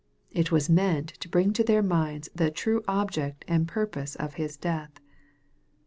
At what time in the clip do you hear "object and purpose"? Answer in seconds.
2.87-4.15